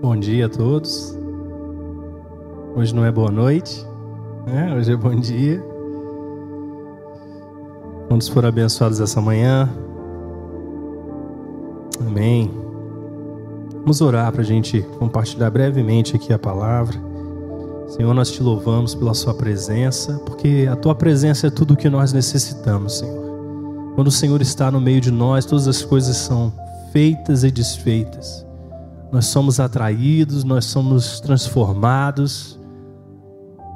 [0.00, 1.14] Bom dia a todos.
[2.74, 3.86] Hoje não é boa noite,
[4.46, 4.74] né?
[4.74, 5.62] hoje é bom dia.
[8.08, 9.68] Quantos foram abençoados essa manhã?
[12.00, 12.50] Amém.
[13.80, 16.98] Vamos orar para a gente compartilhar brevemente aqui a palavra.
[17.88, 21.90] Senhor, nós te louvamos pela Sua presença, porque a Tua presença é tudo o que
[21.90, 23.92] nós necessitamos, Senhor.
[23.94, 26.50] Quando o Senhor está no meio de nós, todas as coisas são
[26.90, 28.48] feitas e desfeitas.
[29.12, 32.58] Nós somos atraídos, nós somos transformados.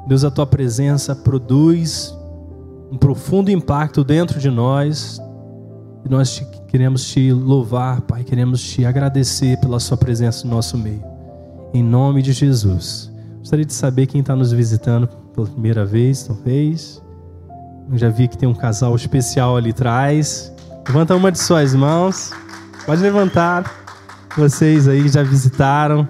[0.07, 2.15] Deus, a tua presença produz
[2.91, 5.19] um profundo impacto dentro de nós.
[6.05, 10.77] E nós te, queremos te louvar, Pai, queremos te agradecer pela sua presença no nosso
[10.77, 11.03] meio.
[11.73, 13.11] Em nome de Jesus.
[13.39, 17.01] Gostaria de saber quem está nos visitando pela primeira vez, talvez.
[17.91, 20.53] Eu já vi que tem um casal especial ali atrás.
[20.87, 22.31] Levanta uma de suas mãos.
[22.85, 23.84] Pode levantar.
[24.37, 26.07] Vocês aí já visitaram.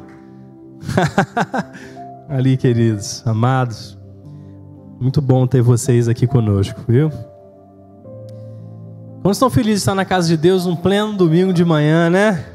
[2.27, 3.97] ali, queridos, amados.
[4.99, 7.11] Muito bom ter vocês aqui conosco, viu?
[9.21, 12.45] Como estão felizes de estar na casa de Deus um pleno domingo de manhã, né?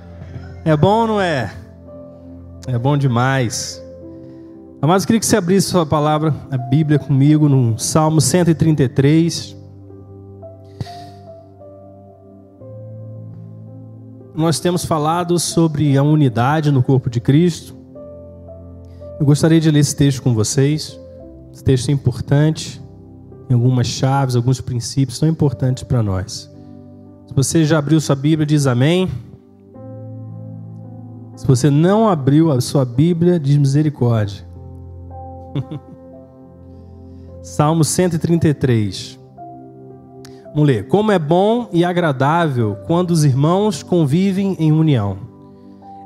[0.64, 1.53] É bom ou não é?
[2.66, 3.81] É bom demais.
[4.83, 9.59] Amados, queria que você abrisse sua palavra, a Bíblia comigo, no Salmo 133.
[14.34, 17.77] Nós temos falado sobre a unidade no corpo de Cristo.
[19.19, 20.98] Eu gostaria de ler esse texto com vocês.
[21.53, 22.81] Esse texto é importante,
[23.48, 26.50] tem algumas chaves, alguns princípios tão importantes para nós.
[27.27, 29.11] Se você já abriu sua Bíblia, diz amém.
[31.37, 34.44] Se você não abriu a sua Bíblia, diz misericórdia.
[37.42, 39.19] Salmo 133.
[40.53, 40.89] Vamos ler.
[40.89, 45.19] Como é bom e agradável quando os irmãos convivem em união.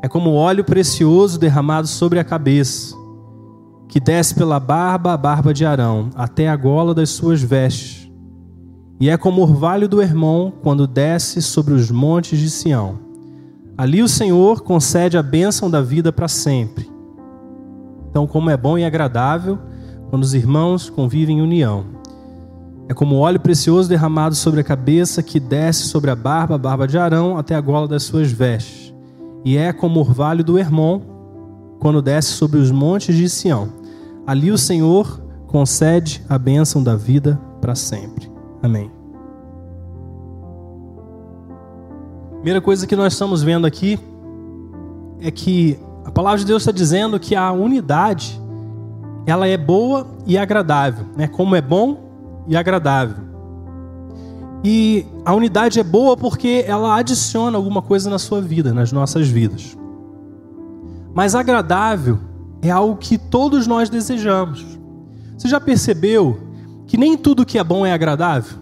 [0.02, 2.94] É como óleo precioso derramado sobre a cabeça,
[3.88, 8.10] que desce pela barba a barba de Arão, até a gola das suas vestes.
[9.00, 12.98] E é como o orvalho do irmão quando desce sobre os montes de Sião.
[13.78, 16.88] Ali o Senhor concede a bênção da vida para sempre.
[18.10, 19.58] Então, como é bom e agradável
[20.10, 21.86] quando os irmãos convivem em união.
[22.88, 26.86] É como óleo precioso derramado sobre a cabeça que desce sobre a barba, a barba
[26.86, 28.94] de Arão, até a gola das suas vestes.
[29.44, 31.00] E é como o orvalho do Hermon,
[31.80, 33.68] quando desce sobre os montes de Sião.
[34.26, 38.30] Ali o Senhor concede a bênção da vida para sempre.
[38.62, 38.90] Amém.
[42.36, 43.98] Primeira coisa que nós estamos vendo aqui
[45.20, 48.38] é que a palavra de Deus está dizendo que a unidade
[49.26, 51.26] ela é boa e agradável, né?
[51.26, 52.04] Como é bom
[52.46, 53.24] e agradável.
[54.62, 59.28] E a unidade é boa porque ela adiciona alguma coisa na sua vida, nas nossas
[59.28, 59.76] vidas.
[61.12, 62.18] Mas agradável
[62.62, 64.64] é algo que todos nós desejamos.
[65.36, 66.38] Você já percebeu
[66.86, 68.58] que nem tudo que é bom é agradável?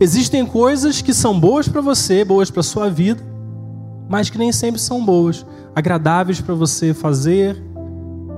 [0.00, 3.22] Existem coisas que são boas para você, boas para sua vida,
[4.08, 7.62] mas que nem sempre são boas, agradáveis para você fazer,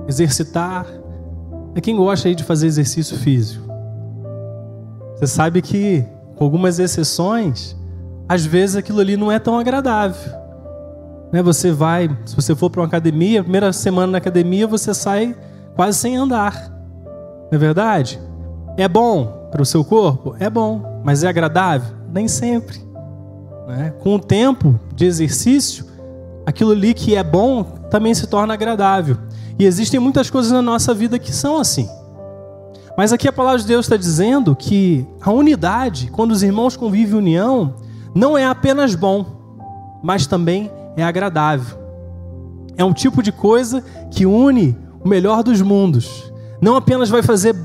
[0.07, 0.85] exercitar,
[1.77, 3.63] é quem gosta aí de fazer exercício físico.
[5.15, 6.03] Você sabe que,
[6.35, 7.77] com algumas exceções,
[8.27, 10.31] às vezes aquilo ali não é tão agradável.
[11.31, 11.39] Né?
[11.43, 15.35] Você vai, se você for para uma academia, primeira semana na academia, você sai
[15.75, 16.67] quase sem andar.
[17.51, 18.19] Não é verdade?
[18.75, 20.35] É bom para o seu corpo?
[20.39, 21.01] É bom.
[21.03, 21.95] Mas é agradável?
[22.11, 22.81] Nem sempre.
[23.67, 23.93] Né?
[23.99, 25.85] Com o tempo de exercício,
[26.43, 29.15] aquilo ali que é bom também se torna agradável.
[29.59, 31.89] E existem muitas coisas na nossa vida que são assim.
[32.97, 37.15] Mas aqui a palavra de Deus está dizendo que a unidade, quando os irmãos convivem
[37.15, 37.75] em união,
[38.13, 39.25] não é apenas bom,
[40.03, 41.77] mas também é agradável.
[42.75, 46.31] É um tipo de coisa que une o melhor dos mundos.
[46.61, 47.55] Não apenas vai fazer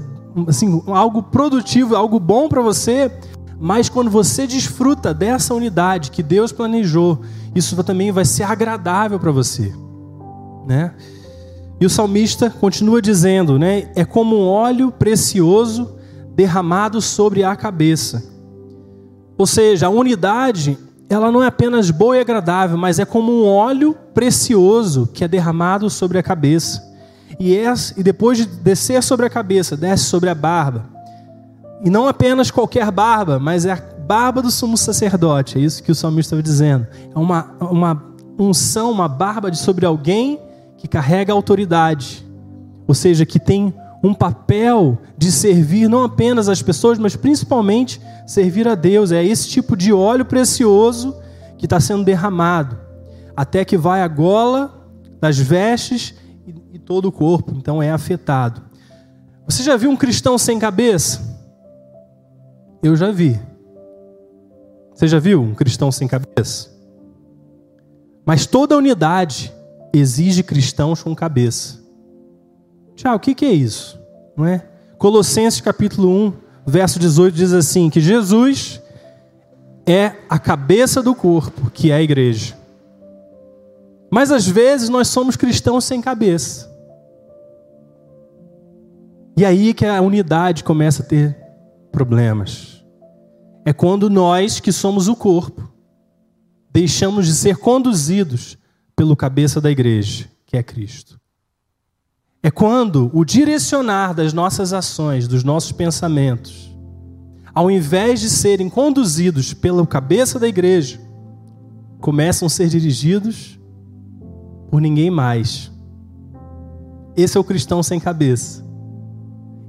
[0.47, 3.11] assim, algo produtivo, algo bom para você,
[3.59, 7.21] mas quando você desfruta dessa unidade que Deus planejou,
[7.55, 9.73] isso também vai ser agradável para você,
[10.67, 10.95] né?
[11.83, 13.91] E o salmista continua dizendo, né?
[13.97, 15.97] É como um óleo precioso
[16.33, 18.23] derramado sobre a cabeça.
[19.37, 20.79] Ou seja, a unidade,
[21.11, 25.29] ela não é apenas boa e agradável, mas é como um óleo precioso que é
[25.29, 26.81] derramado sobre a cabeça.
[27.37, 30.85] E, é, e depois de descer sobre a cabeça, desce sobre a barba.
[31.85, 35.59] E não apenas qualquer barba, mas é a barba do sumo sacerdote.
[35.59, 36.87] É isso que o salmista estava dizendo.
[37.13, 38.01] É uma, uma
[38.39, 40.39] unção, uma barba de sobre alguém
[40.83, 42.27] que carrega autoridade,
[42.89, 48.67] ou seja, que tem um papel de servir não apenas as pessoas, mas principalmente servir
[48.67, 49.13] a Deus.
[49.13, 51.15] É esse tipo de óleo precioso
[51.57, 52.77] que está sendo derramado.
[53.37, 54.89] até que vai a gola
[55.21, 56.17] das vestes
[56.73, 58.61] e, todo o corpo, então é afetado.
[59.47, 61.23] Você já viu um cristão sem cabeça?
[62.83, 63.41] Eu já vi.
[64.93, 66.77] Você já viu um cristão sem cabeça?
[68.27, 69.53] Mas toda unidade
[69.93, 71.81] exige cristãos com cabeça.
[72.95, 73.99] Tiago, o que, que é isso?
[74.37, 74.67] Não é?
[74.99, 76.33] Colossenses capítulo 1,
[76.67, 78.81] verso 18 diz assim: que Jesus
[79.87, 82.57] é a cabeça do corpo, que é a igreja.
[84.11, 86.71] Mas às vezes nós somos cristãos sem cabeça.
[89.37, 91.37] E aí que a unidade começa a ter
[91.91, 92.85] problemas.
[93.65, 95.73] É quando nós, que somos o corpo,
[96.71, 98.59] deixamos de ser conduzidos
[99.03, 101.19] pelo cabeça da igreja, que é Cristo.
[102.41, 106.73] É quando o direcionar das nossas ações, dos nossos pensamentos,
[107.53, 111.01] ao invés de serem conduzidos pela cabeça da igreja,
[112.01, 113.59] começam a ser dirigidos
[114.71, 115.73] por ninguém mais.
[117.17, 118.65] Esse é o cristão sem cabeça.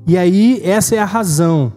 [0.05, 1.73] E aí, essa é a razão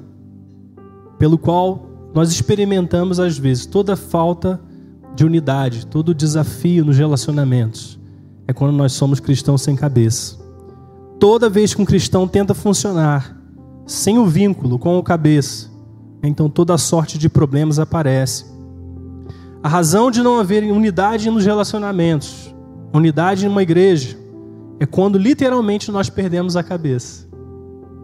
[1.18, 4.75] pelo qual nós experimentamos, às vezes, toda falta de
[5.24, 7.98] unidade, todo desafio nos relacionamentos.
[8.46, 10.38] É quando nós somos cristãos sem cabeça.
[11.18, 13.36] Toda vez que um cristão tenta funcionar
[13.86, 15.70] sem o vínculo com o cabeça,
[16.22, 18.44] então toda sorte de problemas aparece.
[19.62, 22.54] A razão de não haver unidade nos relacionamentos,
[22.92, 24.16] unidade em uma igreja,
[24.78, 27.26] é quando literalmente nós perdemos a cabeça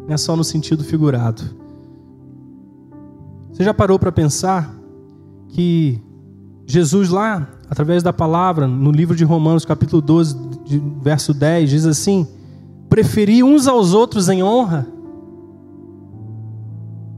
[0.06, 1.42] não é só no sentido figurado.
[3.50, 4.74] Você já parou para pensar
[5.48, 6.00] que
[6.66, 10.36] Jesus lá, através da palavra, no livro de Romanos, capítulo 12,
[11.02, 12.26] verso 10, diz assim:
[12.88, 14.86] preferir uns aos outros em honra?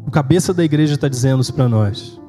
[0.07, 2.21] O cabeça da igreja está dizendo isso para nós.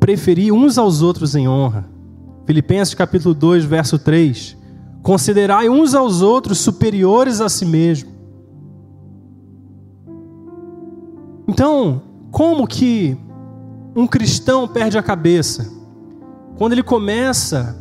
[0.00, 1.88] Preferir uns aos outros em honra.
[2.44, 4.56] Filipenses capítulo 2, verso 3.
[5.02, 8.10] Considerai uns aos outros superiores a si mesmo.
[11.48, 13.16] Então, como que
[13.96, 15.72] um cristão perde a cabeça?
[16.56, 17.76] Quando ele começa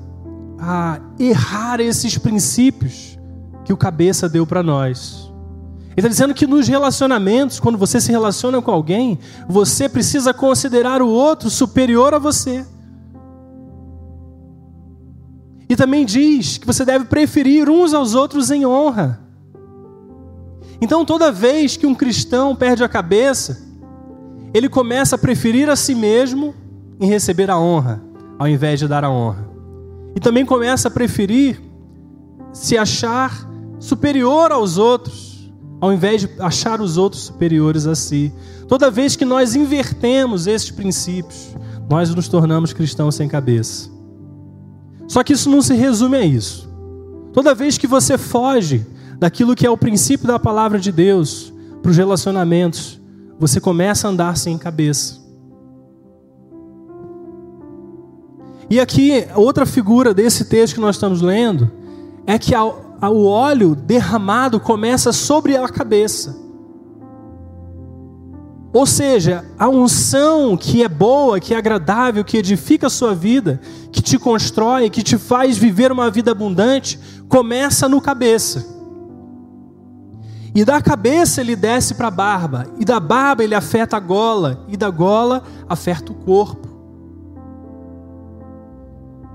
[0.58, 3.20] a errar esses princípios
[3.66, 5.32] que o cabeça deu para nós.
[5.90, 9.18] Ele está dizendo que nos relacionamentos, quando você se relaciona com alguém,
[9.48, 12.66] você precisa considerar o outro superior a você.
[15.68, 19.20] E também diz que você deve preferir uns aos outros em honra.
[20.80, 23.65] Então, toda vez que um cristão perde a cabeça,
[24.56, 26.56] ele começa a preferir a si mesmo
[26.98, 28.02] em receber a honra,
[28.40, 29.50] ao invés de dar a honra.
[30.16, 31.62] E também começa a preferir
[32.54, 33.46] se achar
[33.80, 38.32] superior aos outros, ao invés de achar os outros superiores a si.
[38.66, 41.54] Toda vez que nós invertemos esses princípios,
[41.90, 43.90] nós nos tornamos cristãos sem cabeça.
[45.06, 46.74] Só que isso não se resume a isso.
[47.34, 48.88] Toda vez que você foge
[49.20, 53.02] daquilo que é o princípio da palavra de Deus para os relacionamentos,
[53.40, 55.24] você começa a andar sem cabeça.
[58.70, 61.72] E aqui, outra figura desse texto que nós estamos lendo
[62.26, 66.44] é que o óleo derramado começa sobre a cabeça.
[68.74, 73.62] Ou seja, a unção que é boa, que é agradável, que edifica a sua vida,
[73.90, 77.00] que te constrói, que te faz viver uma vida abundante,
[77.30, 78.75] começa no cabeça.
[80.56, 84.64] E da cabeça ele desce para a barba, e da barba ele afeta a gola,
[84.70, 86.70] e da gola afeta o corpo.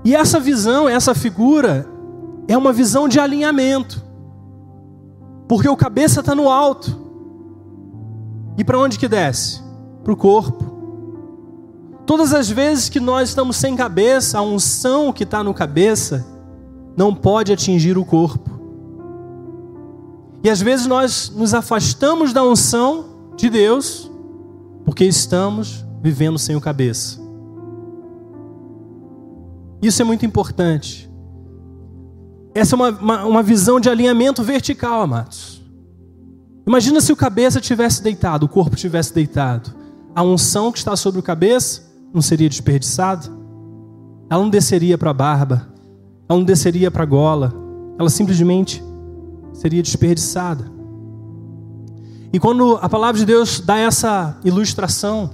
[0.03, 1.87] E essa visão, essa figura,
[2.47, 4.03] é uma visão de alinhamento,
[5.47, 6.99] porque o cabeça está no alto,
[8.57, 9.61] e para onde que desce?
[10.03, 10.65] Para o corpo.
[12.03, 16.25] Todas as vezes que nós estamos sem cabeça, a unção que está no cabeça
[16.97, 18.60] não pode atingir o corpo.
[20.43, 24.09] E às vezes nós nos afastamos da unção de Deus
[24.85, 27.19] porque estamos vivendo sem o cabeça.
[29.81, 31.09] Isso é muito importante.
[32.53, 35.61] Essa é uma, uma, uma visão de alinhamento vertical, amados.
[36.67, 39.73] Imagina se o cabeça tivesse deitado, o corpo tivesse deitado.
[40.13, 41.83] A unção que está sobre o cabeça
[42.13, 43.27] não seria desperdiçada?
[44.29, 45.67] Ela não desceria para a barba,
[46.27, 47.53] ela não desceria para a gola,
[47.97, 48.83] ela simplesmente
[49.53, 50.71] seria desperdiçada.
[52.33, 55.29] E quando a palavra de Deus dá essa ilustração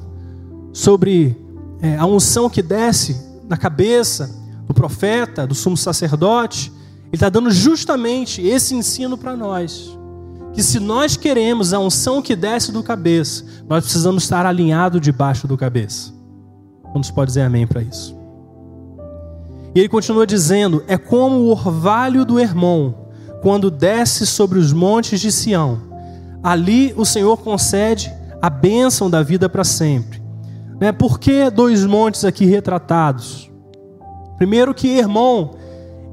[0.73, 1.37] sobre
[1.79, 3.15] é, a unção que desce
[3.47, 4.35] na cabeça
[4.67, 6.71] do profeta, do sumo sacerdote,
[7.05, 9.97] ele está dando justamente esse ensino para nós.
[10.53, 15.47] Que se nós queremos a unção que desce do cabeça, nós precisamos estar alinhado debaixo
[15.47, 16.11] do cabeça.
[16.91, 18.17] Quantos pode dizer amém para isso?
[19.75, 22.93] E ele continua dizendo: é como o orvalho do Hermon,
[23.47, 25.79] quando desce sobre os montes de Sião.
[26.43, 30.21] Ali o Senhor concede a bênção da vida para sempre.
[30.81, 30.91] Né?
[30.91, 33.49] Por que dois montes aqui retratados?
[34.35, 35.51] Primeiro, que Hermon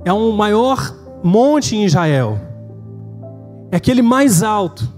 [0.04, 2.38] é o um maior monte em Israel,
[3.72, 4.88] é aquele mais alto.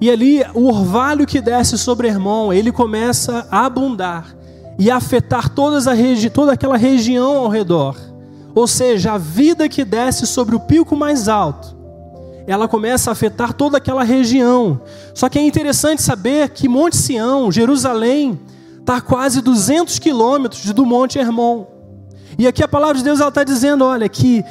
[0.00, 4.32] E ali o orvalho que desce sobre Hermon, ele começa a abundar
[4.78, 7.96] e afetar a toda aquela região ao redor.
[8.56, 11.76] Ou seja, a vida que desce sobre o pico mais alto,
[12.46, 14.80] ela começa a afetar toda aquela região.
[15.12, 18.40] Só que é interessante saber que Monte Sião, Jerusalém,
[18.80, 21.66] está a quase 200 quilômetros do Monte Hermon.
[22.38, 24.42] E aqui a palavra de Deus está dizendo: olha, que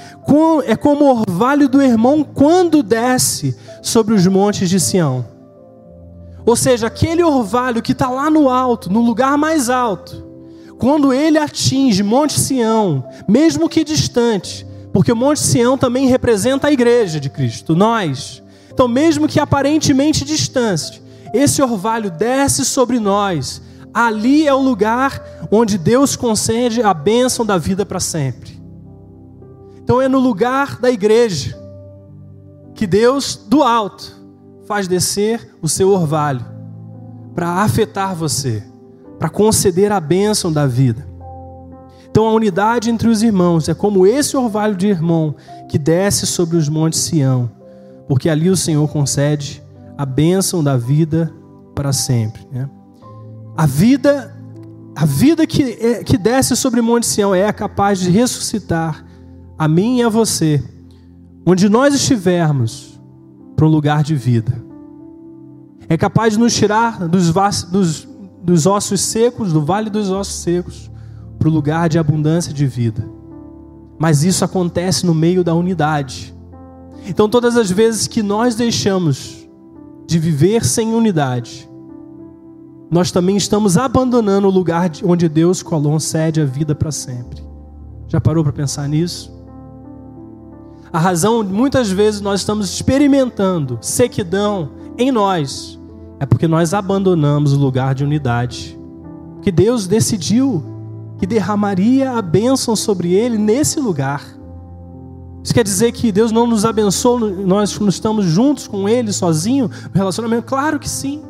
[0.67, 5.25] é como o orvalho do Hermon quando desce sobre os montes de Sião.
[6.45, 10.23] Ou seja, aquele orvalho que está lá no alto, no lugar mais alto,
[10.77, 16.71] quando ele atinge Monte Sião, mesmo que distante, porque o Monte Sião também representa a
[16.71, 18.41] igreja de Cristo, nós.
[18.71, 21.01] Então, mesmo que aparentemente distante,
[21.33, 23.61] esse orvalho desce sobre nós.
[23.93, 28.61] Ali é o lugar onde Deus concede a bênção da vida para sempre.
[29.81, 31.57] Então, é no lugar da igreja
[32.73, 34.13] que Deus, do alto,
[34.65, 36.45] faz descer o seu orvalho
[37.33, 38.63] para afetar você,
[39.17, 41.05] para conceder a bênção da vida.
[42.09, 45.35] Então a unidade entre os irmãos é como esse orvalho de irmão
[45.67, 47.51] que desce sobre os montes Sião,
[48.07, 49.61] porque ali o Senhor concede
[49.97, 51.33] a bênção da vida
[51.73, 52.47] para sempre.
[52.51, 52.69] Né?
[53.57, 54.33] A vida,
[54.95, 59.05] a vida que, é, que desce sobre o monte Sião é capaz de ressuscitar
[59.57, 60.63] a mim e a você,
[61.45, 62.99] onde nós estivermos
[63.55, 64.63] para um lugar de vida.
[65.87, 67.31] É capaz de nos tirar dos,
[67.69, 68.07] dos,
[68.45, 70.91] dos ossos secos, do vale dos ossos secos,
[71.39, 73.03] para o lugar de abundância de vida.
[73.97, 76.33] Mas isso acontece no meio da unidade.
[77.07, 79.47] Então, todas as vezes que nós deixamos
[80.05, 81.67] de viver sem unidade,
[82.91, 87.43] nós também estamos abandonando o lugar onde Deus concede a vida para sempre.
[88.07, 89.33] Já parou para pensar nisso?
[90.93, 95.79] A razão, muitas vezes, nós estamos experimentando sequidão em nós,
[96.19, 98.79] é porque nós abandonamos o lugar de unidade.
[99.41, 100.63] Que Deus decidiu
[101.17, 104.35] que derramaria a bênção sobre ele nesse lugar.
[105.45, 109.69] Isso quer dizer que Deus não nos abençoou, nós não estamos juntos com Ele, sozinho,
[109.69, 110.47] no relacionamento?
[110.47, 111.21] Claro que sim.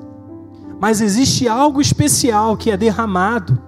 [0.80, 3.62] Mas existe algo especial que é derramado,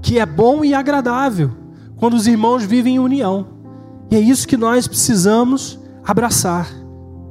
[0.00, 1.50] que é bom e agradável,
[1.96, 3.48] quando os irmãos vivem em união.
[4.10, 6.66] E é isso que nós precisamos abraçar,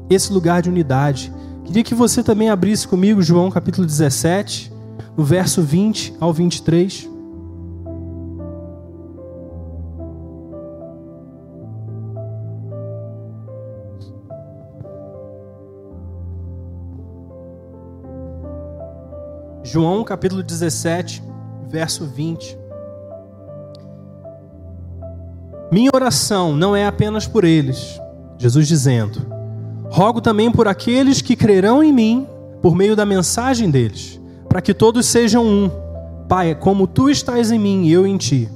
[0.08, 1.34] esse lugar de unidade.
[1.69, 4.73] Queria que você também abrisse comigo João capítulo 17,
[5.15, 7.07] no verso 20 ao 23.
[19.63, 21.21] João capítulo 17,
[21.67, 22.57] verso 20.
[25.71, 28.01] Minha oração não é apenas por eles,
[28.39, 29.38] Jesus dizendo:
[29.89, 32.27] rogo também por aqueles que crerão em mim
[32.62, 35.72] por meio da mensagem deles, para que todos sejam um.
[36.27, 38.50] Pai, como tu estás em mim e eu em ti,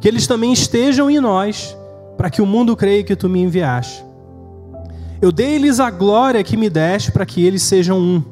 [0.00, 1.76] que eles também estejam em nós,
[2.16, 4.04] para que o mundo creia que tu me enviaste.
[5.22, 8.22] Eu dei-lhes a glória que me deste para que eles sejam um.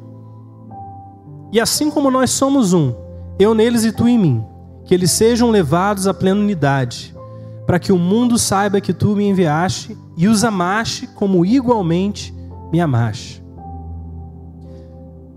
[1.51, 2.93] E assim como nós somos um,
[3.39, 4.43] eu neles e tu em mim,
[4.85, 7.13] que eles sejam levados à plena unidade
[7.65, 12.33] para que o mundo saiba que tu me enviaste e os amaste como igualmente
[12.73, 13.43] me amaste.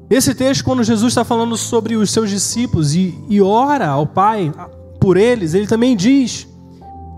[0.08, 4.50] Esse texto, quando Jesus está falando sobre os seus discípulos e, e ora ao Pai
[4.98, 6.48] por eles, ele também diz,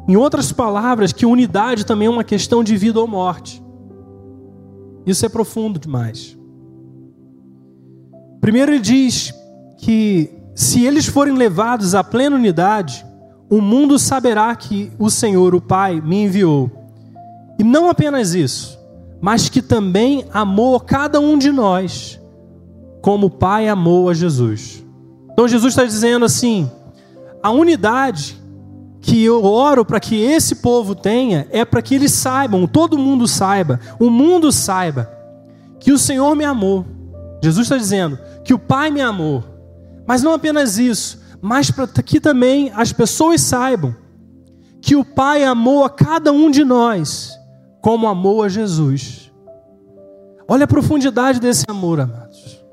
[0.08, 3.62] em outras palavras, que unidade também é uma questão de vida ou morte.
[5.06, 6.36] Isso é profundo demais.
[8.40, 9.32] Primeiro, ele diz
[9.76, 13.06] que se eles forem levados à plena unidade,
[13.48, 16.70] o mundo saberá que o Senhor, o Pai, me enviou.
[17.58, 18.77] E não apenas isso,
[19.20, 22.20] mas que também amou cada um de nós,
[23.00, 24.84] como o Pai amou a Jesus.
[25.32, 26.70] Então Jesus está dizendo assim:
[27.42, 28.40] a unidade
[29.00, 33.26] que eu oro para que esse povo tenha é para que eles saibam, todo mundo
[33.26, 35.10] saiba, o mundo saiba,
[35.80, 36.84] que o Senhor me amou.
[37.42, 39.44] Jesus está dizendo que o Pai me amou.
[40.06, 43.94] Mas não apenas isso, mas para que também as pessoas saibam
[44.80, 47.37] que o Pai amou a cada um de nós
[47.80, 49.32] como amou a Jesus.
[50.46, 52.64] Olha a profundidade desse amor, amados.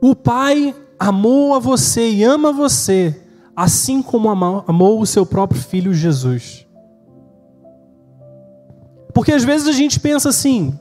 [0.00, 3.20] O Pai amou a você e ama você
[3.54, 6.66] assim como amou o seu próprio filho Jesus.
[9.14, 10.78] Porque às vezes a gente pensa assim,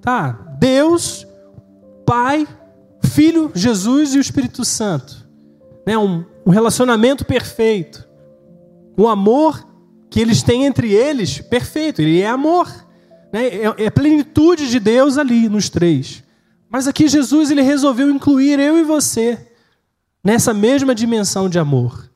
[0.00, 1.26] tá, Deus,
[2.04, 2.46] Pai,
[3.02, 5.26] Filho, Jesus e o Espírito Santo.
[5.86, 5.96] Né?
[5.98, 8.06] Um, um relacionamento perfeito.
[8.96, 9.66] O amor
[10.16, 12.66] que eles têm entre eles, perfeito, ele é amor.
[13.30, 13.48] Né?
[13.48, 16.24] É, é plenitude de Deus ali nos três.
[16.70, 19.52] Mas aqui Jesus ele resolveu incluir eu e você
[20.24, 22.10] nessa mesma dimensão de amor.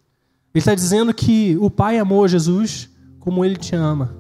[0.55, 2.89] Ele está dizendo que o Pai amou Jesus
[3.19, 4.17] como ele te ama.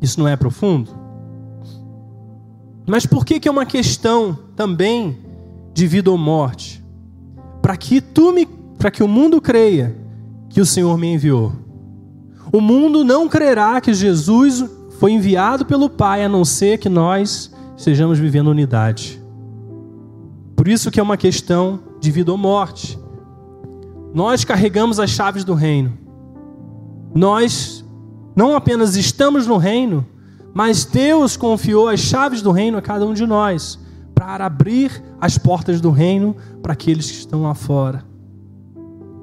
[0.00, 0.96] Isso não é profundo?
[2.86, 5.18] Mas por que, que é uma questão também
[5.74, 6.80] de vida ou morte?
[7.60, 8.46] Para que tu me,
[8.78, 9.99] para que o mundo creia
[10.50, 11.52] que o Senhor me enviou.
[12.52, 14.64] O mundo não crerá que Jesus
[14.98, 19.22] foi enviado pelo Pai, a não ser que nós estejamos vivendo unidade.
[20.54, 22.98] Por isso que é uma questão de vida ou morte.
[24.12, 25.96] Nós carregamos as chaves do reino.
[27.14, 27.84] Nós
[28.36, 30.04] não apenas estamos no reino,
[30.52, 33.78] mas Deus confiou as chaves do reino a cada um de nós
[34.14, 38.04] para abrir as portas do reino para aqueles que estão lá fora,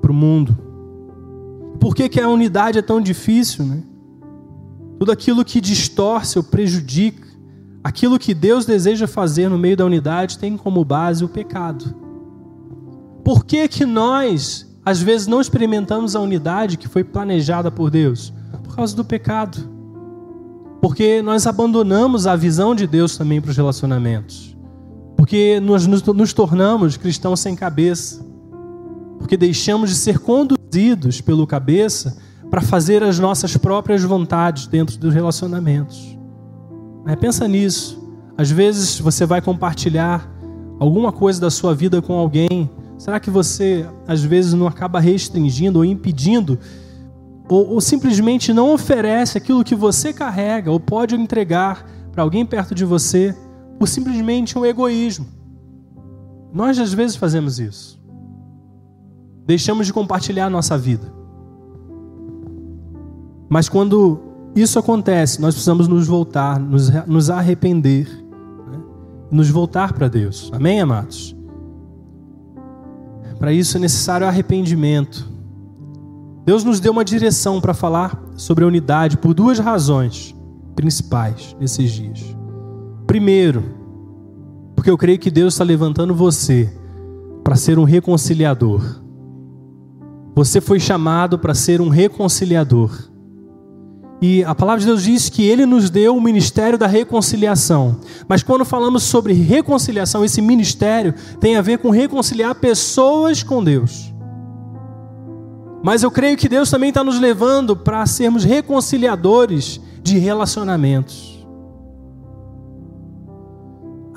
[0.01, 0.66] para o mundo.
[1.79, 3.65] Por que, que a unidade é tão difícil?
[3.65, 3.83] Né?
[4.99, 7.27] Tudo aquilo que distorce ou prejudica,
[7.83, 11.95] aquilo que Deus deseja fazer no meio da unidade tem como base o pecado.
[13.23, 18.33] Por que, que nós, às vezes, não experimentamos a unidade que foi planejada por Deus?
[18.63, 19.69] Por causa do pecado.
[20.81, 24.55] Porque nós abandonamos a visão de Deus também para os relacionamentos.
[25.15, 28.25] Porque nós nos, nos tornamos cristãos sem cabeça.
[29.27, 32.17] Porque deixamos de ser conduzidos pelo cabeça
[32.49, 36.17] para fazer as nossas próprias vontades dentro dos relacionamentos.
[37.19, 38.01] Pensa nisso.
[38.37, 40.33] Às vezes você vai compartilhar
[40.79, 42.69] alguma coisa da sua vida com alguém.
[42.97, 46.57] Será que você, às vezes, não acaba restringindo ou impedindo
[47.49, 52.73] ou, ou simplesmente não oferece aquilo que você carrega ou pode entregar para alguém perto
[52.73, 53.35] de você
[53.77, 55.27] por simplesmente um egoísmo.
[56.53, 57.96] Nós às vezes fazemos isso.
[59.47, 61.11] Deixamos de compartilhar a nossa vida.
[63.49, 64.19] Mas quando
[64.53, 68.07] isso acontece, nós precisamos nos voltar, nos, nos arrepender,
[68.69, 68.79] né?
[69.31, 70.51] nos voltar para Deus.
[70.53, 71.33] Amém, amados?
[73.39, 75.31] Para isso é necessário arrependimento.
[76.45, 80.35] Deus nos deu uma direção para falar sobre a unidade por duas razões
[80.75, 82.35] principais nesses dias.
[83.05, 83.63] Primeiro,
[84.75, 86.71] porque eu creio que Deus está levantando você
[87.43, 89.06] para ser um reconciliador.
[90.37, 92.95] Você foi chamado para ser um reconciliador.
[94.21, 97.99] E a palavra de Deus diz que Ele nos deu o ministério da reconciliação.
[98.27, 104.13] Mas quando falamos sobre reconciliação, esse ministério tem a ver com reconciliar pessoas com Deus.
[105.83, 111.43] Mas eu creio que Deus também está nos levando para sermos reconciliadores de relacionamentos.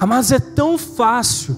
[0.06, 1.56] Mas é tão fácil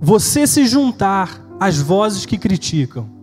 [0.00, 3.14] você se juntar às vozes que criticam.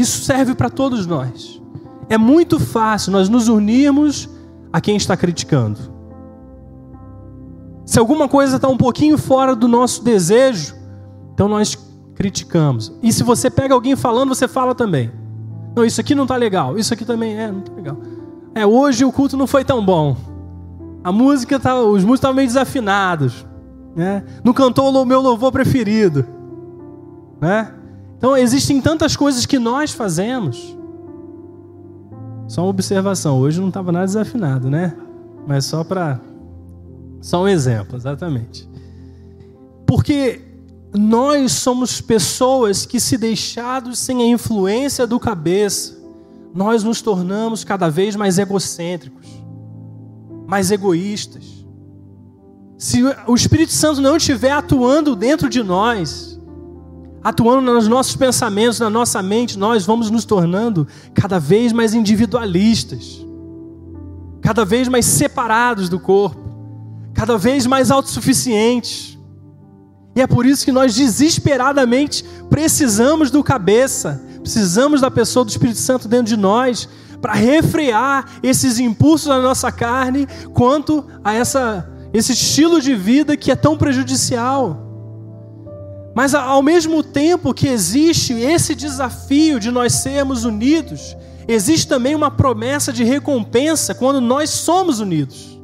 [0.00, 1.60] Isso serve para todos nós.
[2.08, 4.30] É muito fácil nós nos unirmos
[4.72, 5.78] a quem está criticando.
[7.84, 10.74] Se alguma coisa está um pouquinho fora do nosso desejo,
[11.34, 11.76] então nós
[12.14, 12.90] criticamos.
[13.02, 15.12] E se você pega alguém falando, você fala também.
[15.76, 16.78] Não, isso aqui não está legal.
[16.78, 17.98] Isso aqui também é, não está legal.
[18.54, 20.16] É, hoje o culto não foi tão bom.
[21.04, 23.46] A música tá, os músicos estavam meio desafinados,
[23.94, 24.24] né?
[24.42, 26.24] Não cantou o meu louvor preferido,
[27.38, 27.74] né?
[28.20, 30.76] Então existem tantas coisas que nós fazemos.
[32.46, 34.94] Só uma observação, hoje não estava nada desafinado, né?
[35.46, 36.20] Mas só para
[37.22, 38.68] só um exemplo, exatamente.
[39.86, 40.42] Porque
[40.92, 45.98] nós somos pessoas que, se deixados sem a influência do cabeça,
[46.54, 49.26] nós nos tornamos cada vez mais egocêntricos,
[50.46, 51.64] mais egoístas.
[52.76, 56.29] Se o Espírito Santo não estiver atuando dentro de nós,
[57.22, 63.24] atuando nos nossos pensamentos, na nossa mente, nós vamos nos tornando cada vez mais individualistas,
[64.40, 66.40] cada vez mais separados do corpo,
[67.14, 69.18] cada vez mais autossuficientes
[70.14, 75.78] e é por isso que nós desesperadamente precisamos do cabeça, precisamos da pessoa do Espírito
[75.78, 76.88] Santo dentro de nós
[77.20, 83.50] para refrear esses impulsos da nossa carne quanto a essa, esse estilo de vida que
[83.50, 84.89] é tão prejudicial.
[86.14, 92.30] Mas ao mesmo tempo que existe esse desafio de nós sermos unidos, existe também uma
[92.30, 95.60] promessa de recompensa quando nós somos unidos.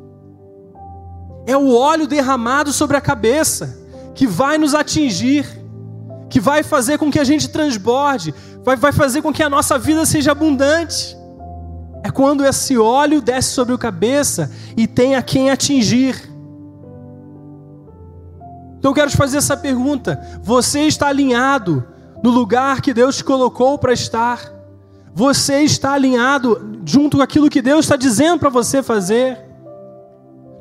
[1.47, 3.79] É o óleo derramado sobre a cabeça
[4.15, 5.47] que vai nos atingir,
[6.29, 9.79] que vai fazer com que a gente transborde, vai, vai fazer com que a nossa
[9.79, 11.17] vida seja abundante.
[12.03, 16.36] É quando esse óleo desce sobre a cabeça e tem a quem atingir.
[18.87, 21.85] Então eu quero te fazer essa pergunta: você está alinhado
[22.23, 24.41] no lugar que Deus te colocou para estar?
[25.13, 29.41] Você está alinhado junto com aquilo que Deus está dizendo para você fazer?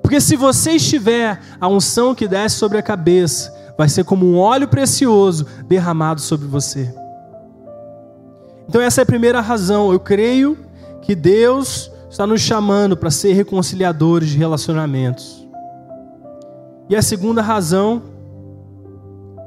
[0.01, 4.39] Porque se você estiver, a unção que desce sobre a cabeça vai ser como um
[4.39, 6.91] óleo precioso derramado sobre você.
[8.67, 9.93] Então, essa é a primeira razão.
[9.93, 10.57] Eu creio
[11.03, 15.47] que Deus está nos chamando para ser reconciliadores de relacionamentos.
[16.89, 18.14] E a segunda razão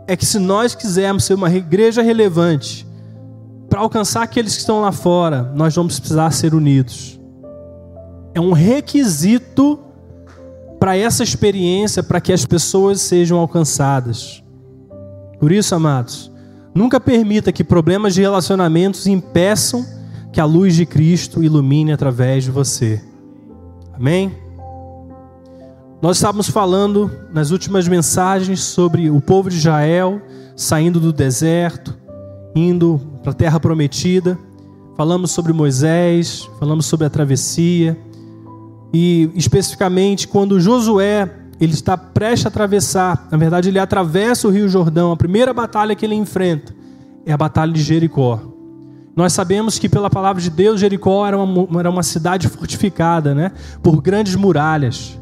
[0.08, 2.88] é que se nós quisermos ser uma igreja relevante,
[3.68, 7.20] para alcançar aqueles que estão lá fora, nós vamos precisar ser unidos.
[8.34, 9.78] É um requisito
[10.80, 14.42] para essa experiência, para que as pessoas sejam alcançadas.
[15.38, 16.32] Por isso, amados,
[16.74, 19.84] nunca permita que problemas de relacionamentos impeçam
[20.32, 23.02] que a luz de Cristo ilumine através de você.
[23.92, 24.34] Amém?
[26.00, 30.22] Nós estávamos falando nas últimas mensagens sobre o povo de Israel
[30.54, 31.96] saindo do deserto,
[32.54, 34.38] indo para a terra prometida.
[34.96, 37.98] Falamos sobre Moisés, falamos sobre a travessia
[38.94, 44.68] e especificamente quando Josué ele está prestes a atravessar, na verdade ele atravessa o Rio
[44.68, 46.72] Jordão, a primeira batalha que ele enfrenta
[47.26, 48.40] é a batalha de Jericó.
[49.16, 53.50] Nós sabemos que pela palavra de Deus Jericó era uma, era uma cidade fortificada, né,
[53.82, 55.18] por grandes muralhas.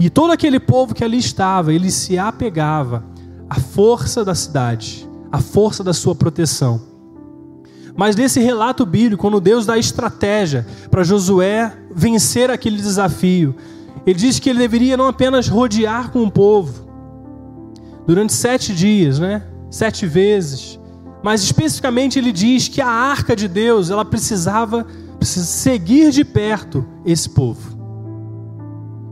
[0.00, 3.04] E todo aquele povo que ali estava, ele se apegava
[3.50, 6.80] à força da cidade, à força da sua proteção.
[7.94, 13.54] Mas nesse relato bíblico, quando Deus dá estratégia para Josué vencer aquele desafio,
[14.06, 16.88] ele diz que ele deveria não apenas rodear com o povo
[18.06, 19.42] durante sete dias, né?
[19.70, 20.80] Sete vezes.
[21.22, 24.86] Mas especificamente ele diz que a arca de Deus ela precisava,
[25.20, 27.79] seguir de perto esse povo.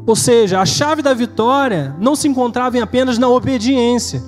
[0.09, 4.23] Ou seja, a chave da vitória não se encontrava em apenas na obediência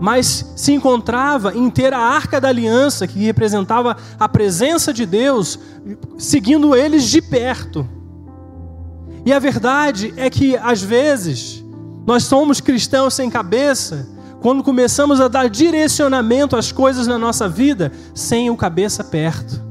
[0.00, 5.58] mas se encontrava em ter a arca da aliança, que representava a presença de Deus,
[6.16, 7.86] seguindo eles de perto.
[9.26, 11.62] E a verdade é que, às vezes,
[12.06, 14.08] nós somos cristãos sem cabeça
[14.40, 19.62] quando começamos a dar direcionamento às coisas na nossa vida sem o cabeça perto.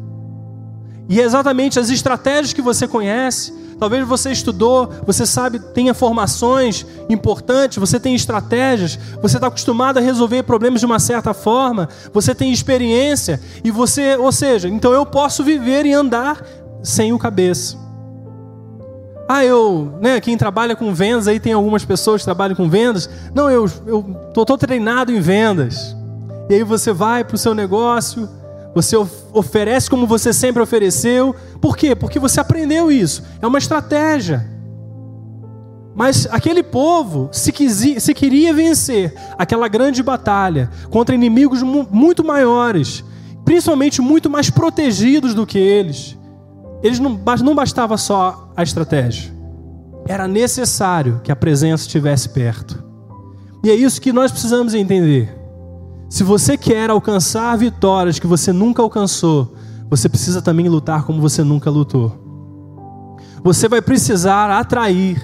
[1.09, 6.85] E é exatamente as estratégias que você conhece, Talvez você estudou, você sabe, tenha formações
[7.09, 12.35] importantes, você tem estratégias, você está acostumado a resolver problemas de uma certa forma, você
[12.35, 16.43] tem experiência e você, ou seja, então eu posso viver e andar
[16.83, 17.77] sem o cabeça.
[19.31, 23.07] Ah, eu, né, quem trabalha com vendas, aí tem algumas pessoas que trabalham com vendas.
[23.33, 25.95] Não, eu estou treinado em vendas.
[26.49, 28.27] E aí você vai para o seu negócio,
[28.81, 28.95] você
[29.33, 31.35] oferece como você sempre ofereceu.
[31.59, 31.95] Por quê?
[31.95, 33.23] Porque você aprendeu isso.
[33.41, 34.49] É uma estratégia.
[35.93, 43.03] Mas aquele povo, se, quisia, se queria vencer aquela grande batalha contra inimigos muito maiores,
[43.43, 46.17] principalmente muito mais protegidos do que eles,
[46.81, 49.33] eles não, não bastava só a estratégia.
[50.07, 52.81] Era necessário que a presença estivesse perto.
[53.61, 55.38] E é isso que nós precisamos entender.
[56.09, 59.53] Se você quer alcançar vitórias que você nunca alcançou,
[59.87, 63.15] você precisa também lutar como você nunca lutou.
[63.43, 65.21] Você vai precisar atrair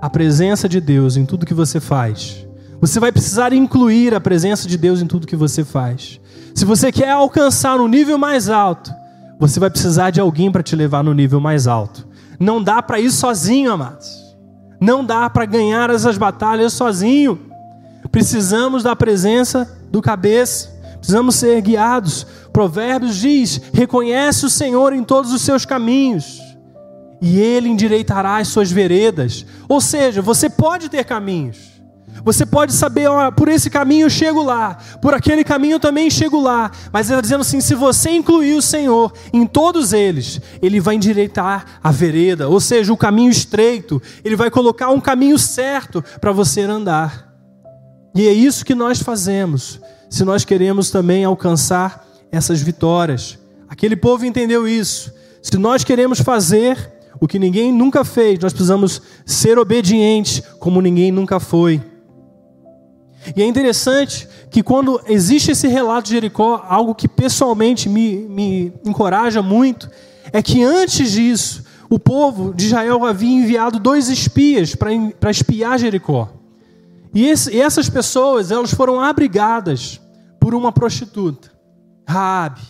[0.00, 2.46] a presença de Deus em tudo que você faz.
[2.80, 6.18] Você vai precisar incluir a presença de Deus em tudo que você faz.
[6.54, 8.90] Se você quer alcançar um nível mais alto,
[9.38, 12.08] você vai precisar de alguém para te levar no nível mais alto.
[12.40, 14.08] Não dá para ir sozinho, amados.
[14.80, 17.38] Não dá para ganhar essas batalhas sozinho.
[18.10, 20.76] Precisamos da presença do cabeça.
[20.98, 22.26] Precisamos ser guiados.
[22.52, 26.40] Provérbios diz: reconhece o Senhor em todos os seus caminhos,
[27.20, 29.46] e Ele endireitará as suas veredas.
[29.68, 31.78] Ou seja, você pode ter caminhos.
[32.24, 36.40] Você pode saber, por esse caminho eu chego lá, por aquele caminho eu também chego
[36.40, 36.70] lá.
[36.92, 40.96] Mas ele está dizendo assim: se você incluir o Senhor em todos eles, Ele vai
[40.96, 46.32] endireitar a vereda, ou seja, o caminho estreito, Ele vai colocar um caminho certo para
[46.32, 47.27] você andar.
[48.18, 49.78] E é isso que nós fazemos,
[50.10, 53.38] se nós queremos também alcançar essas vitórias.
[53.68, 55.14] Aquele povo entendeu isso.
[55.40, 61.12] Se nós queremos fazer o que ninguém nunca fez, nós precisamos ser obedientes como ninguém
[61.12, 61.80] nunca foi.
[63.36, 68.72] E é interessante que quando existe esse relato de Jericó, algo que pessoalmente me, me
[68.84, 69.88] encoraja muito,
[70.32, 76.36] é que antes disso, o povo de Israel havia enviado dois espias para espiar Jericó.
[77.14, 80.00] E, esse, e essas pessoas, elas foram abrigadas
[80.40, 81.52] por uma prostituta,
[82.06, 82.60] Raabe.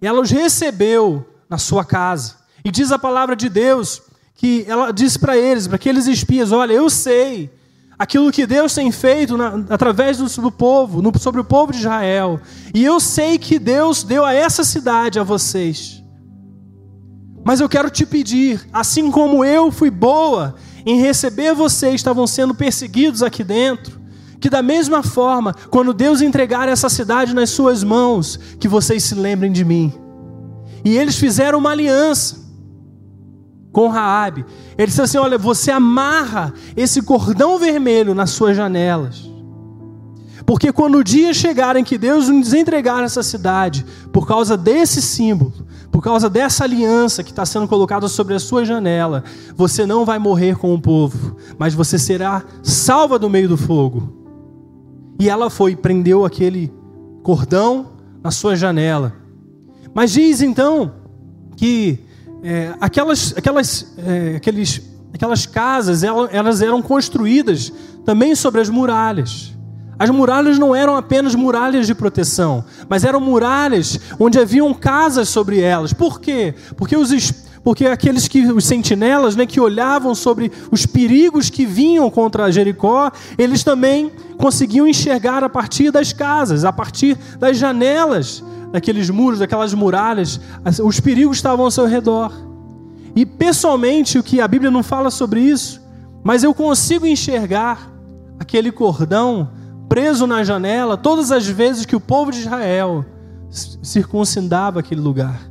[0.00, 2.36] E ela os recebeu na sua casa.
[2.64, 4.02] E diz a palavra de Deus
[4.34, 7.50] que ela disse para eles, para aqueles espias: Olha, eu sei
[7.98, 11.78] aquilo que Deus tem feito na, através do, do povo, no, sobre o povo de
[11.78, 12.40] Israel.
[12.72, 16.02] E eu sei que Deus deu a essa cidade a vocês.
[17.44, 20.54] Mas eu quero te pedir, assim como eu fui boa
[20.90, 24.00] em receber vocês, estavam sendo perseguidos aqui dentro,
[24.40, 29.14] que da mesma forma, quando Deus entregar essa cidade nas suas mãos, que vocês se
[29.14, 29.92] lembrem de mim.
[30.82, 32.38] E eles fizeram uma aliança
[33.70, 34.46] com Raabe.
[34.78, 39.28] Ele disse assim: "Olha, você amarra esse cordão vermelho nas suas janelas.
[40.46, 45.02] Porque quando o dia chegar em que Deus nos entregar essa cidade, por causa desse
[45.02, 45.52] símbolo,
[45.90, 49.24] por causa dessa aliança que está sendo colocada sobre a sua janela,
[49.56, 54.16] você não vai morrer com o povo, mas você será salva do meio do fogo.
[55.18, 56.72] E ela foi, prendeu aquele
[57.22, 59.14] cordão na sua janela.
[59.94, 60.92] Mas diz então
[61.56, 61.98] que
[62.42, 67.72] é, aquelas, aquelas, é, aqueles, aquelas casas elas eram construídas
[68.04, 69.57] também sobre as muralhas.
[69.98, 75.60] As muralhas não eram apenas muralhas de proteção, mas eram muralhas onde haviam casas sobre
[75.60, 75.92] elas.
[75.92, 76.54] Por quê?
[76.76, 77.32] Porque os,
[77.64, 83.10] porque aqueles que os sentinelas, né, que olhavam sobre os perigos que vinham contra Jericó,
[83.36, 89.74] eles também conseguiam enxergar a partir das casas, a partir das janelas daqueles muros, daquelas
[89.74, 90.40] muralhas,
[90.84, 92.32] os perigos estavam ao seu redor.
[93.16, 95.82] E pessoalmente, o que a Bíblia não fala sobre isso,
[96.22, 97.90] mas eu consigo enxergar
[98.38, 99.50] aquele cordão
[99.98, 103.04] preso na janela todas as vezes que o povo de Israel
[103.50, 105.50] circuncidava aquele lugar.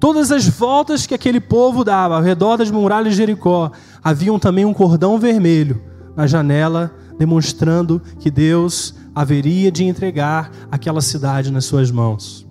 [0.00, 3.70] Todas as voltas que aquele povo dava ao redor das muralhas de Jericó,
[4.02, 5.82] haviam também um cordão vermelho
[6.16, 12.48] na janela, demonstrando que Deus haveria de entregar aquela cidade nas suas mãos.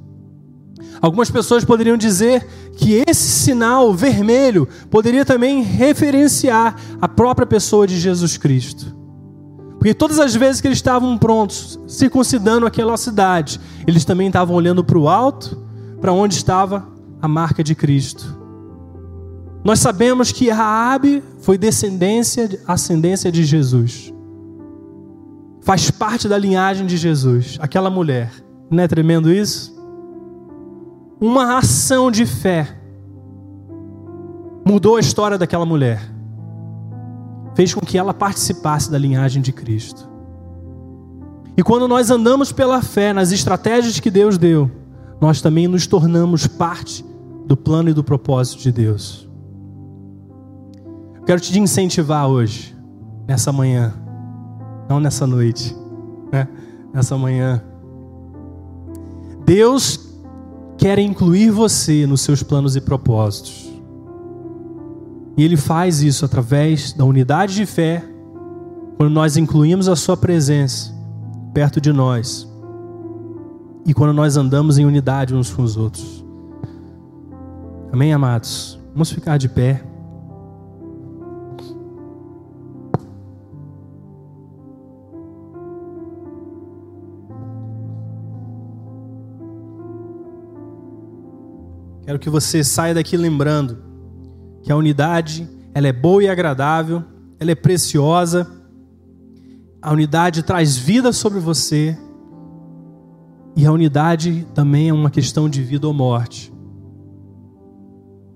[1.02, 8.00] Algumas pessoas poderiam dizer que esse sinal vermelho poderia também referenciar a própria pessoa de
[8.00, 9.02] Jesus Cristo.
[9.84, 14.82] Porque todas as vezes que eles estavam prontos, circuncidando aquela cidade, eles também estavam olhando
[14.82, 15.62] para o alto,
[16.00, 16.88] para onde estava
[17.22, 18.40] a marca de Cristo.
[19.62, 24.14] Nós sabemos que Raabe foi descendência, ascendência de Jesus.
[25.60, 28.32] Faz parte da linhagem de Jesus, aquela mulher.
[28.72, 29.74] Não é tremendo isso?
[31.20, 32.78] uma ação de fé
[34.66, 36.13] mudou a história daquela mulher.
[37.56, 40.10] Fez com que ela participasse da linhagem de Cristo.
[41.56, 44.70] E quando nós andamos pela fé nas estratégias que Deus deu,
[45.22, 47.06] nós também nos tornamos parte
[47.46, 49.30] do plano e do propósito de Deus.
[51.26, 52.76] quero te incentivar hoje,
[53.28, 53.94] nessa manhã,
[54.90, 55.76] não nessa noite,
[56.32, 56.48] né?
[56.94, 57.64] nessa manhã.
[59.46, 60.14] Deus
[60.78, 63.73] quer incluir você nos seus planos e propósitos.
[65.36, 68.04] E Ele faz isso através da unidade de fé,
[68.98, 70.94] quando nós incluímos a Sua presença
[71.54, 72.52] perto de nós
[73.86, 76.24] e quando nós andamos em unidade uns com os outros.
[77.92, 78.80] Amém, amados?
[78.94, 79.84] Vamos ficar de pé.
[92.06, 93.93] Quero que você saia daqui lembrando
[94.64, 97.04] que a unidade, ela é boa e agradável,
[97.38, 98.50] ela é preciosa.
[99.82, 101.98] A unidade traz vida sobre você.
[103.56, 106.52] E a unidade também é uma questão de vida ou morte.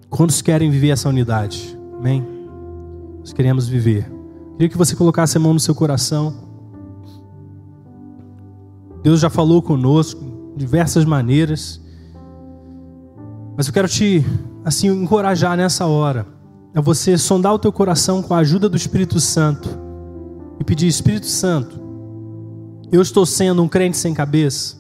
[0.10, 1.80] Quantos querem viver essa unidade?
[1.98, 2.26] Amém?
[3.20, 4.12] Nós queremos viver.
[4.54, 6.36] Queria que você colocasse a mão no seu coração.
[9.02, 10.22] Deus já falou conosco
[10.54, 11.82] de diversas maneiras.
[13.56, 14.26] Mas eu quero te
[14.68, 16.28] assim encorajar nessa hora
[16.76, 19.70] a você sondar o teu coração com a ajuda do Espírito Santo
[20.60, 21.80] e pedir Espírito Santo,
[22.92, 24.76] eu estou sendo um crente sem cabeça.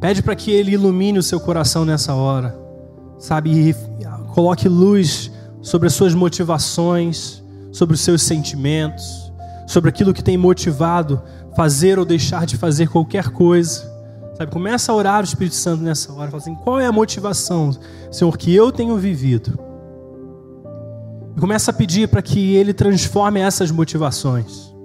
[0.00, 2.58] Pede para que ele ilumine o seu coração nessa hora.
[3.20, 3.74] Sabe, e
[4.34, 5.30] coloque luz
[5.62, 9.32] sobre as suas motivações, sobre os seus sentimentos,
[9.64, 11.22] sobre aquilo que tem motivado
[11.54, 13.95] fazer ou deixar de fazer qualquer coisa.
[14.36, 17.70] Sabe, começa a orar o Espírito Santo nessa hora, fala assim: qual é a motivação,
[18.10, 19.58] Senhor, que eu tenho vivido?
[21.34, 24.75] E começa a pedir para que Ele transforme essas motivações.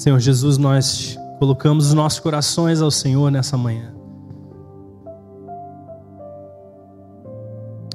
[0.00, 3.92] Senhor Jesus, nós colocamos os nossos corações ao Senhor nessa manhã.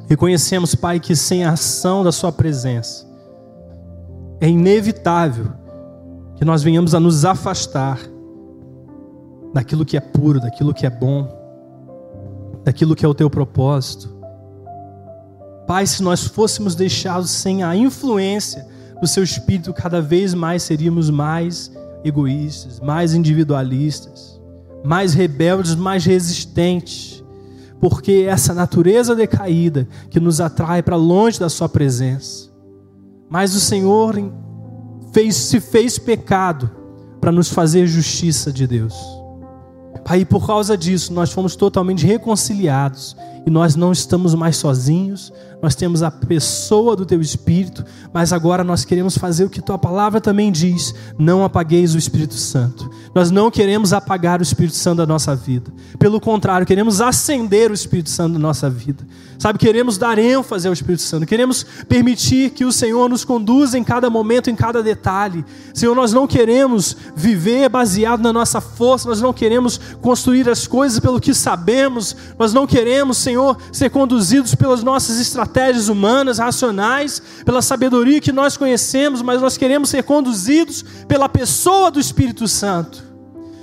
[0.08, 3.08] Reconhecemos, Pai, que sem a ação da Sua presença,
[4.40, 5.52] é inevitável
[6.36, 7.98] que nós venhamos a nos afastar
[9.52, 11.28] daquilo que é puro, daquilo que é bom,
[12.64, 14.16] daquilo que é o Teu propósito.
[15.66, 18.64] Pai, se nós fôssemos deixados sem a influência
[19.02, 21.74] do Seu Espírito, cada vez mais seríamos mais
[22.06, 24.40] egoístas, mais individualistas,
[24.84, 27.24] mais rebeldes, mais resistentes,
[27.80, 32.50] porque essa natureza decaída que nos atrai para longe da Sua presença.
[33.30, 34.16] Mas o Senhor
[35.12, 36.70] fez, se fez pecado
[37.20, 38.96] para nos fazer justiça de Deus.
[40.16, 45.32] E por causa disso, nós fomos totalmente reconciliados e nós não estamos mais sozinhos,
[45.62, 49.78] nós temos a pessoa do teu Espírito, mas agora nós queremos fazer o que tua
[49.78, 52.90] palavra também diz: não apagueis o Espírito Santo.
[53.14, 57.74] Nós não queremos apagar o Espírito Santo da nossa vida, pelo contrário, queremos acender o
[57.74, 59.06] Espírito Santo da nossa vida,
[59.38, 59.60] sabe?
[59.60, 64.10] Queremos dar ênfase ao Espírito Santo, queremos permitir que o Senhor nos conduza em cada
[64.10, 65.46] momento, em cada detalhe.
[65.74, 71.00] Senhor, nós não queremos viver baseado na nossa força, nós não queremos construir as coisas
[71.00, 77.62] pelo que sabemos, nós não queremos, Senhor ser conduzidos pelas nossas estratégias humanas, racionais, pela
[77.62, 83.15] sabedoria que nós conhecemos, mas nós queremos ser conduzidos pela pessoa do Espírito Santo.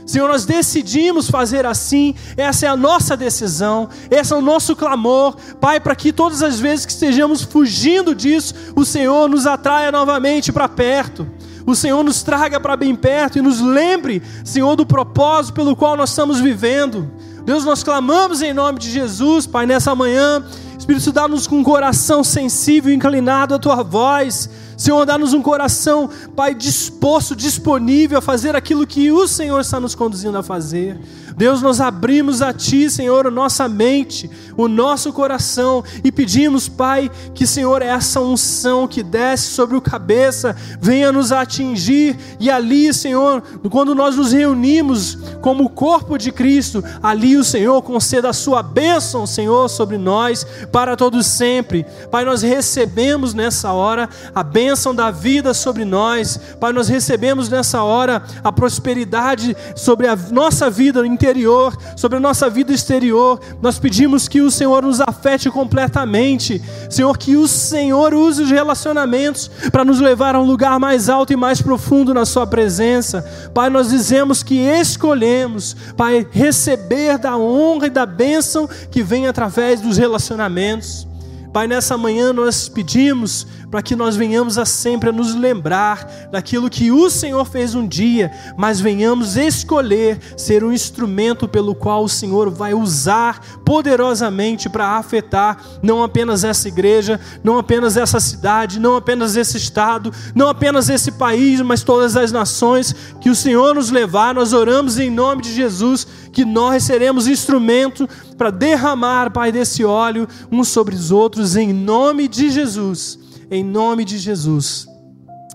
[0.05, 5.37] Senhor, nós decidimos fazer assim, essa é a nossa decisão, esse é o nosso clamor,
[5.61, 10.53] Pai, para que todas as vezes que estejamos fugindo disso, o Senhor nos atraia novamente
[10.53, 11.27] para perto,
[11.67, 15.97] o Senhor nos traga para bem perto e nos lembre, Senhor, do propósito pelo qual
[15.97, 17.09] nós estamos vivendo.
[17.45, 20.45] Deus, nós clamamos em nome de Jesus, Pai, nessa manhã.
[20.79, 24.51] Espírito, dá-nos um coração sensível, inclinado à tua voz.
[24.83, 29.95] Senhor, dá-nos um coração, Pai, disposto, disponível a fazer aquilo que o Senhor está nos
[29.95, 30.99] conduzindo a fazer.
[31.37, 37.11] Deus, nós abrimos a Ti, Senhor, a nossa mente, o nosso coração e pedimos, Pai,
[37.33, 43.41] que, Senhor, essa unção que desce sobre o cabeça venha nos atingir e ali, Senhor,
[43.71, 49.27] quando nós nos reunimos como corpo de Cristo, ali o Senhor conceda a Sua bênção,
[49.27, 51.87] Senhor, sobre nós para todos sempre.
[52.11, 56.39] Pai, nós recebemos nessa hora a bênção da vida sobre nós.
[56.59, 62.49] Pai, nós recebemos nessa hora a prosperidade sobre a nossa vida interior, sobre a nossa
[62.49, 63.41] vida exterior.
[63.61, 66.63] Nós pedimos que o Senhor nos afete completamente.
[66.91, 71.33] Senhor, que o Senhor use os relacionamentos para nos levar a um lugar mais alto
[71.33, 73.23] e mais profundo na Sua presença.
[73.53, 79.81] Pai, nós dizemos que escolhemos, Pai, receber da honra e da bênção que vem através
[79.81, 81.12] dos relacionamentos.
[81.53, 86.71] Pai, nessa manhã nós pedimos para que nós venhamos a sempre a nos lembrar daquilo
[86.71, 92.09] que o Senhor fez um dia, mas venhamos escolher ser um instrumento pelo qual o
[92.09, 98.97] Senhor vai usar poderosamente para afetar não apenas essa igreja, não apenas essa cidade, não
[98.97, 103.91] apenas esse estado, não apenas esse país, mas todas as nações que o Senhor nos
[103.91, 104.35] levar.
[104.35, 110.27] Nós oramos em nome de Jesus que nós seremos instrumento para derramar, Pai, desse óleo
[110.51, 113.19] uns sobre os outros, em nome de Jesus.
[113.51, 114.87] Em nome de Jesus.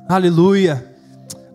[0.07, 0.95] Aleluia.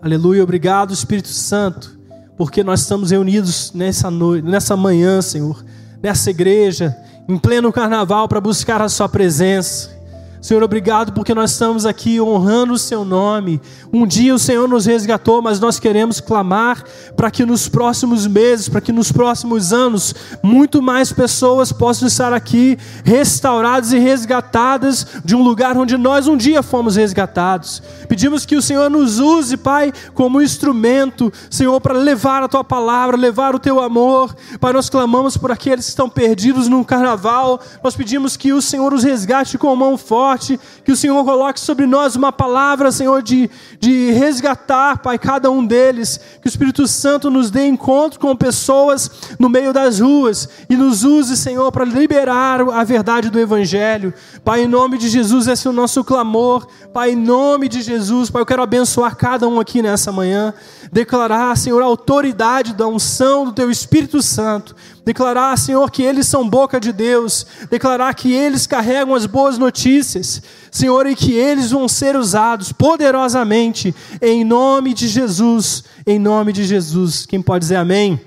[0.03, 0.43] Aleluia.
[0.43, 1.97] Obrigado, Espírito Santo,
[2.37, 5.65] porque nós estamos reunidos nessa noite, nessa manhã, Senhor,
[6.03, 6.97] nessa igreja,
[7.29, 10.02] em pleno carnaval, para buscar a Sua presença.
[10.43, 13.61] Senhor, obrigado porque nós estamos aqui honrando o Seu nome.
[13.93, 16.83] Um dia o Senhor nos resgatou, mas nós queremos clamar
[17.17, 22.33] para que nos próximos meses, para que nos próximos anos, muito mais pessoas possam estar
[22.33, 27.81] aqui restauradas e resgatadas de um lugar onde nós um dia fomos resgatados.
[28.09, 33.17] Pedimos que o Senhor nos use, Pai, como instrumento, Senhor, para levar a Tua palavra,
[33.17, 34.35] levar o Teu amor.
[34.61, 37.61] Pai, nós clamamos por aqueles que estão perdidos no carnaval.
[37.81, 41.61] Nós pedimos que o Senhor os resgate com a mão forte que o Senhor coloque
[41.61, 46.87] sobre nós uma palavra, Senhor, de, de resgatar, Pai, cada um deles, que o Espírito
[46.87, 51.85] Santo nos dê encontro com pessoas no meio das ruas e nos use, Senhor, para
[51.85, 54.13] liberar a verdade do Evangelho.
[54.45, 56.67] Pai, em nome de Jesus, esse é o nosso clamor.
[56.93, 60.53] Pai, em nome de Jesus, Pai, eu quero abençoar cada um aqui nessa manhã,
[60.93, 64.75] declarar, Senhor, a autoridade da unção do Teu Espírito Santo
[65.05, 70.43] declarar, Senhor, que eles são boca de Deus, declarar que eles carregam as boas notícias,
[70.71, 76.65] Senhor, e que eles vão ser usados poderosamente em nome de Jesus, em nome de
[76.65, 77.27] Jesus.
[77.27, 78.21] Quem pode dizer amém?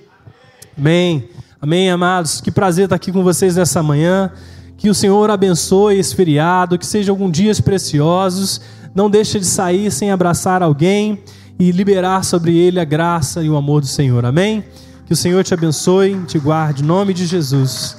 [0.78, 1.30] Amém.
[1.62, 2.42] Amém, amados.
[2.42, 4.32] Que prazer estar aqui com vocês nessa manhã.
[4.78, 8.60] Que o Senhor abençoe esse feriado, que sejam alguns dias preciosos.
[8.94, 11.24] Não deixe de sair sem abraçar alguém
[11.58, 14.26] e liberar sobre ele a graça e o amor do Senhor.
[14.26, 14.64] Amém?
[15.06, 17.96] Que o Senhor te abençoe, te guarde, em nome de Jesus.